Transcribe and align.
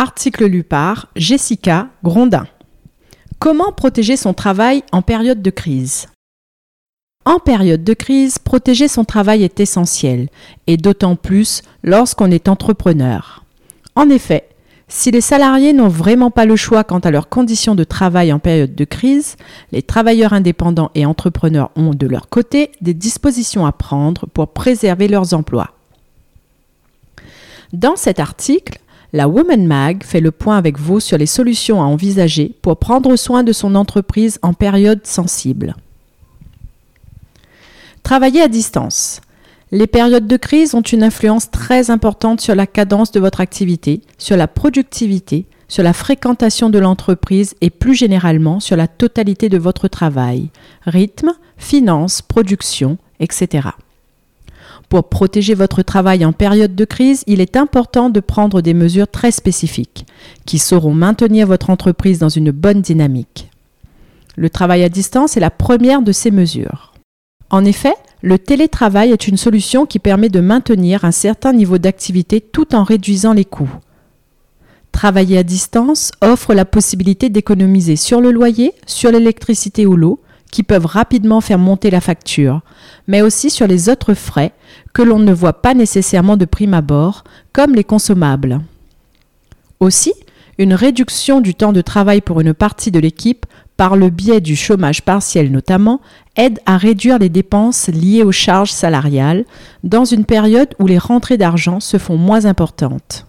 Article 0.00 0.46
lu 0.46 0.62
par 0.62 1.08
Jessica 1.14 1.88
Grondin. 2.02 2.46
Comment 3.38 3.70
protéger 3.70 4.16
son 4.16 4.32
travail 4.32 4.82
en 4.92 5.02
période 5.02 5.42
de 5.42 5.50
crise? 5.50 6.06
En 7.26 7.38
période 7.38 7.84
de 7.84 7.92
crise, 7.92 8.38
protéger 8.38 8.88
son 8.88 9.04
travail 9.04 9.44
est 9.44 9.60
essentiel, 9.60 10.30
et 10.66 10.78
d'autant 10.78 11.16
plus 11.16 11.60
lorsqu'on 11.82 12.30
est 12.30 12.48
entrepreneur. 12.48 13.44
En 13.94 14.08
effet, 14.08 14.48
si 14.88 15.10
les 15.10 15.20
salariés 15.20 15.74
n'ont 15.74 15.88
vraiment 15.88 16.30
pas 16.30 16.46
le 16.46 16.56
choix 16.56 16.82
quant 16.82 17.00
à 17.00 17.10
leurs 17.10 17.28
conditions 17.28 17.74
de 17.74 17.84
travail 17.84 18.32
en 18.32 18.38
période 18.38 18.74
de 18.74 18.84
crise, 18.86 19.36
les 19.70 19.82
travailleurs 19.82 20.32
indépendants 20.32 20.92
et 20.94 21.04
entrepreneurs 21.04 21.72
ont 21.76 21.92
de 21.92 22.06
leur 22.06 22.30
côté 22.30 22.72
des 22.80 22.94
dispositions 22.94 23.66
à 23.66 23.72
prendre 23.72 24.24
pour 24.32 24.48
préserver 24.48 25.08
leurs 25.08 25.34
emplois. 25.34 25.74
Dans 27.74 27.96
cet 27.96 28.18
article, 28.18 28.80
la 29.12 29.28
Woman 29.28 29.66
Mag 29.66 30.04
fait 30.04 30.20
le 30.20 30.30
point 30.30 30.56
avec 30.56 30.78
vous 30.78 31.00
sur 31.00 31.18
les 31.18 31.26
solutions 31.26 31.82
à 31.82 31.86
envisager 31.86 32.54
pour 32.62 32.78
prendre 32.78 33.16
soin 33.16 33.42
de 33.42 33.52
son 33.52 33.74
entreprise 33.74 34.38
en 34.42 34.54
période 34.54 35.04
sensible. 35.04 35.74
Travailler 38.02 38.40
à 38.40 38.48
distance. 38.48 39.20
Les 39.72 39.86
périodes 39.86 40.26
de 40.26 40.36
crise 40.36 40.74
ont 40.74 40.80
une 40.80 41.02
influence 41.02 41.50
très 41.50 41.90
importante 41.90 42.40
sur 42.40 42.54
la 42.54 42.66
cadence 42.66 43.12
de 43.12 43.20
votre 43.20 43.40
activité, 43.40 44.00
sur 44.18 44.36
la 44.36 44.48
productivité, 44.48 45.46
sur 45.68 45.84
la 45.84 45.92
fréquentation 45.92 46.70
de 46.70 46.78
l'entreprise 46.78 47.54
et 47.60 47.70
plus 47.70 47.94
généralement 47.94 48.58
sur 48.58 48.76
la 48.76 48.88
totalité 48.88 49.48
de 49.48 49.58
votre 49.58 49.86
travail, 49.86 50.50
rythme, 50.86 51.32
finances, 51.56 52.22
production, 52.22 52.98
etc. 53.20 53.68
Pour 54.90 55.08
protéger 55.08 55.54
votre 55.54 55.82
travail 55.82 56.24
en 56.24 56.32
période 56.32 56.74
de 56.74 56.84
crise, 56.84 57.22
il 57.28 57.40
est 57.40 57.56
important 57.56 58.10
de 58.10 58.18
prendre 58.18 58.60
des 58.60 58.74
mesures 58.74 59.06
très 59.06 59.30
spécifiques 59.30 60.04
qui 60.46 60.58
sauront 60.58 60.94
maintenir 60.94 61.46
votre 61.46 61.70
entreprise 61.70 62.18
dans 62.18 62.28
une 62.28 62.50
bonne 62.50 62.82
dynamique. 62.82 63.48
Le 64.36 64.50
travail 64.50 64.82
à 64.82 64.88
distance 64.88 65.36
est 65.36 65.40
la 65.40 65.50
première 65.50 66.02
de 66.02 66.10
ces 66.10 66.32
mesures. 66.32 66.92
En 67.50 67.64
effet, 67.64 67.94
le 68.20 68.36
télétravail 68.36 69.12
est 69.12 69.28
une 69.28 69.36
solution 69.36 69.86
qui 69.86 70.00
permet 70.00 70.28
de 70.28 70.40
maintenir 70.40 71.04
un 71.04 71.12
certain 71.12 71.52
niveau 71.52 71.78
d'activité 71.78 72.40
tout 72.40 72.74
en 72.74 72.82
réduisant 72.82 73.32
les 73.32 73.44
coûts. 73.44 73.72
Travailler 74.90 75.38
à 75.38 75.44
distance 75.44 76.10
offre 76.20 76.52
la 76.52 76.64
possibilité 76.64 77.28
d'économiser 77.28 77.94
sur 77.94 78.20
le 78.20 78.32
loyer, 78.32 78.74
sur 78.86 79.12
l'électricité 79.12 79.86
ou 79.86 79.94
l'eau, 79.94 80.18
qui 80.50 80.62
peuvent 80.62 80.86
rapidement 80.86 81.40
faire 81.40 81.58
monter 81.58 81.90
la 81.90 82.00
facture, 82.00 82.60
mais 83.06 83.22
aussi 83.22 83.50
sur 83.50 83.66
les 83.66 83.88
autres 83.88 84.14
frais 84.14 84.52
que 84.92 85.02
l'on 85.02 85.18
ne 85.18 85.32
voit 85.32 85.62
pas 85.62 85.74
nécessairement 85.74 86.36
de 86.36 86.44
prime 86.44 86.74
abord, 86.74 87.24
comme 87.52 87.74
les 87.74 87.84
consommables. 87.84 88.60
Aussi, 89.78 90.12
une 90.58 90.74
réduction 90.74 91.40
du 91.40 91.54
temps 91.54 91.72
de 91.72 91.80
travail 91.80 92.20
pour 92.20 92.40
une 92.40 92.52
partie 92.52 92.90
de 92.90 92.98
l'équipe, 92.98 93.46
par 93.76 93.96
le 93.96 94.10
biais 94.10 94.42
du 94.42 94.56
chômage 94.56 95.00
partiel 95.00 95.50
notamment, 95.50 96.02
aide 96.36 96.58
à 96.66 96.76
réduire 96.76 97.18
les 97.18 97.30
dépenses 97.30 97.88
liées 97.88 98.22
aux 98.22 98.30
charges 98.30 98.72
salariales 98.72 99.46
dans 99.84 100.04
une 100.04 100.26
période 100.26 100.74
où 100.78 100.86
les 100.86 100.98
rentrées 100.98 101.38
d'argent 101.38 101.80
se 101.80 101.96
font 101.96 102.18
moins 102.18 102.44
importantes. 102.44 103.26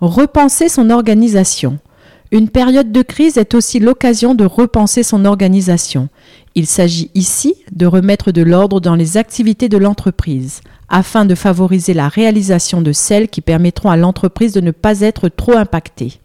Repenser 0.00 0.68
son 0.68 0.88
organisation. 0.88 1.78
Une 2.32 2.48
période 2.48 2.92
de 2.92 3.02
crise 3.02 3.38
est 3.38 3.54
aussi 3.54 3.80
l'occasion 3.80 4.36
de 4.36 4.44
repenser 4.44 5.02
son 5.02 5.24
organisation. 5.24 6.08
Il 6.54 6.66
s'agit 6.66 7.10
ici 7.16 7.54
de 7.72 7.86
remettre 7.86 8.30
de 8.30 8.42
l'ordre 8.42 8.80
dans 8.80 8.94
les 8.94 9.16
activités 9.16 9.68
de 9.68 9.78
l'entreprise, 9.78 10.60
afin 10.88 11.24
de 11.24 11.34
favoriser 11.34 11.92
la 11.92 12.08
réalisation 12.08 12.82
de 12.82 12.92
celles 12.92 13.28
qui 13.28 13.40
permettront 13.40 13.90
à 13.90 13.96
l'entreprise 13.96 14.52
de 14.52 14.60
ne 14.60 14.70
pas 14.70 15.00
être 15.00 15.28
trop 15.28 15.56
impactée. 15.56 16.20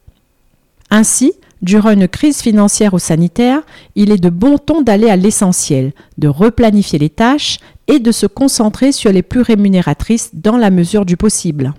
Ainsi, 0.91 1.33
durant 1.63 1.89
une 1.89 2.07
crise 2.07 2.39
financière 2.41 2.93
ou 2.93 2.99
sanitaire, 2.99 3.61
il 3.95 4.11
est 4.11 4.21
de 4.21 4.29
bon 4.29 4.59
ton 4.59 4.83
d'aller 4.83 5.09
à 5.09 5.15
l'essentiel, 5.15 5.91
de 6.19 6.27
replanifier 6.27 6.99
les 6.99 7.09
tâches 7.09 7.57
et 7.87 7.97
de 7.97 8.11
se 8.11 8.27
concentrer 8.27 8.91
sur 8.91 9.11
les 9.11 9.23
plus 9.23 9.41
rémunératrices 9.41 10.29
dans 10.33 10.57
la 10.57 10.69
mesure 10.69 11.05
du 11.05 11.17
possible. 11.17 11.73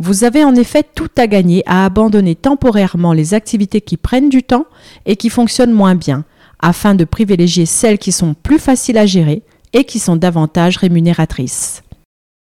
Vous 0.00 0.24
avez 0.24 0.44
en 0.44 0.54
effet 0.54 0.84
tout 0.94 1.10
à 1.16 1.26
gagner 1.26 1.62
à 1.66 1.84
abandonner 1.84 2.34
temporairement 2.34 3.12
les 3.12 3.34
activités 3.34 3.80
qui 3.80 3.96
prennent 3.96 4.28
du 4.28 4.42
temps 4.42 4.66
et 5.06 5.16
qui 5.16 5.30
fonctionnent 5.30 5.72
moins 5.72 5.94
bien, 5.94 6.24
afin 6.58 6.94
de 6.94 7.04
privilégier 7.04 7.66
celles 7.66 7.98
qui 7.98 8.10
sont 8.10 8.34
plus 8.34 8.58
faciles 8.58 8.98
à 8.98 9.06
gérer 9.06 9.42
et 9.72 9.84
qui 9.84 9.98
sont 9.98 10.16
davantage 10.16 10.78
rémunératrices. 10.78 11.82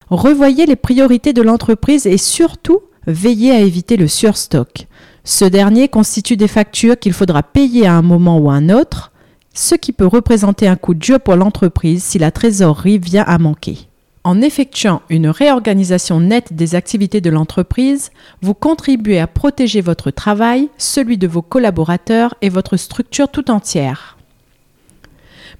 Revoyez 0.09 0.65
les 0.65 0.75
priorités 0.75 1.33
de 1.33 1.41
l'entreprise 1.41 2.05
et 2.05 2.17
surtout 2.17 2.81
veillez 3.07 3.51
à 3.51 3.59
éviter 3.59 3.97
le 3.97 4.07
surstock. 4.07 4.87
Ce 5.23 5.45
dernier 5.45 5.87
constitue 5.87 6.37
des 6.37 6.47
factures 6.47 6.97
qu'il 6.97 7.13
faudra 7.13 7.43
payer 7.43 7.87
à 7.87 7.93
un 7.93 8.01
moment 8.01 8.37
ou 8.37 8.49
à 8.49 8.53
un 8.53 8.69
autre, 8.69 9.11
ce 9.53 9.75
qui 9.75 9.93
peut 9.93 10.05
représenter 10.05 10.67
un 10.67 10.75
coût 10.75 10.93
dur 10.93 11.19
pour 11.19 11.35
l'entreprise 11.35 12.03
si 12.03 12.19
la 12.19 12.31
trésorerie 12.31 12.99
vient 12.99 13.23
à 13.23 13.37
manquer. 13.37 13.89
En 14.25 14.41
effectuant 14.41 15.03
une 15.11 15.27
réorganisation 15.27 16.19
nette 16.19 16.53
des 16.53 16.73
activités 16.73 17.21
de 17.21 17.29
l'entreprise, 17.29 18.09
vous 18.41 18.55
contribuez 18.55 19.19
à 19.19 19.27
protéger 19.27 19.81
votre 19.81 20.09
travail, 20.09 20.69
celui 20.79 21.19
de 21.19 21.27
vos 21.27 21.43
collaborateurs 21.43 22.33
et 22.41 22.49
votre 22.49 22.75
structure 22.75 23.29
tout 23.29 23.51
entière. 23.51 24.17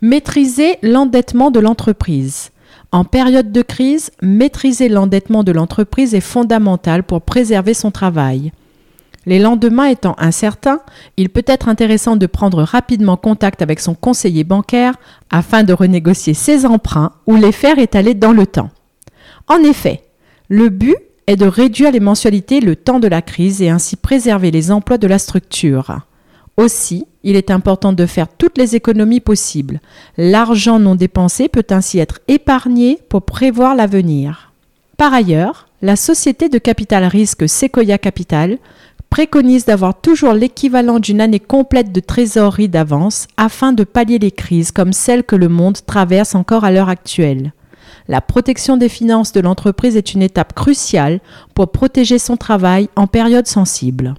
Maîtriser 0.02 0.80
l'endettement 0.82 1.52
de 1.52 1.60
l'entreprise. 1.60 2.50
En 2.92 3.04
période 3.04 3.52
de 3.52 3.62
crise, 3.62 4.10
maîtriser 4.24 4.90
l'endettement 4.90 5.44
de 5.44 5.52
l'entreprise 5.52 6.16
est 6.16 6.20
fondamental 6.20 7.04
pour 7.04 7.22
préserver 7.22 7.76
son 7.76 7.92
travail. 7.92 8.52
Les 9.26 9.40
lendemains 9.40 9.88
étant 9.88 10.16
incertains, 10.20 10.82
il 11.18 11.30
peut 11.30 11.44
être 11.48 11.68
intéressant 11.68 12.16
de 12.16 12.28
prendre 12.28 12.62
rapidement 12.62 13.18
contact 13.18 13.62
avec 13.62 13.80
son 13.80 13.96
conseiller 13.96 14.44
bancaire 14.44 14.94
afin 15.32 15.64
de 15.64 15.74
renégocier 15.74 16.34
ses 16.34 16.66
emprunts 16.66 17.14
ou 17.26 17.36
les 17.36 17.52
faire 17.52 17.80
étaler 17.80 18.14
dans 18.14 18.34
le 18.34 18.46
temps. 18.46 18.70
En 19.48 19.58
effet, 19.64 20.04
le 20.50 20.70
but 20.70 20.98
est 21.28 21.36
de 21.36 21.48
réduire 21.48 21.92
les 21.92 22.00
mensualités 22.00 22.60
le 22.60 22.76
temps 22.76 23.00
de 23.00 23.08
la 23.08 23.22
crise 23.22 23.62
et 23.62 23.70
ainsi 23.70 23.96
préserver 23.96 24.52
les 24.52 24.72
emplois 24.72 25.00
de 25.00 25.08
la 25.08 25.18
structure. 25.18 26.00
Aussi, 26.58 27.06
il 27.24 27.36
est 27.36 27.52
important 27.52 27.94
de 27.94 28.06
faire 28.06 28.28
toutes 28.28 28.58
les 28.58 28.76
économies 28.76 29.20
possibles. 29.20 29.82
L'argent 30.18 30.80
non 30.80 30.96
dépensé 30.96 31.50
peut 31.50 31.66
ainsi 31.70 32.00
être 32.00 32.20
épargné 32.28 33.00
pour 33.10 33.24
prévoir 33.24 33.76
l'avenir. 33.76 34.54
Par 34.98 35.14
ailleurs, 35.14 35.68
la 35.82 35.96
société 35.96 36.48
de 36.48 36.58
capital 36.58 37.04
risque 37.04 37.50
Sequoia 37.50 37.98
Capital 37.98 38.58
préconise 39.16 39.64
d'avoir 39.64 40.02
toujours 40.02 40.34
l'équivalent 40.34 41.00
d'une 41.00 41.22
année 41.22 41.40
complète 41.40 41.94
de 41.94 42.02
trésorerie 42.02 42.68
d'avance 42.68 43.28
afin 43.38 43.72
de 43.72 43.86
pallier 43.86 44.20
les 44.20 44.30
crises 44.30 44.74
comme 44.74 44.92
celles 44.92 45.24
que 45.24 45.38
le 45.38 45.48
monde 45.48 45.78
traverse 45.86 46.36
encore 46.36 46.66
à 46.66 46.72
l'heure 46.72 46.90
actuelle. 46.90 47.54
La 48.10 48.20
protection 48.20 48.76
des 48.76 48.90
finances 48.90 49.32
de 49.32 49.40
l'entreprise 49.40 49.96
est 49.96 50.14
une 50.14 50.22
étape 50.22 50.54
cruciale 50.54 51.22
pour 51.54 51.72
protéger 51.72 52.20
son 52.20 52.36
travail 52.36 52.90
en 52.98 53.08
période 53.08 53.48
sensible. 53.48 54.16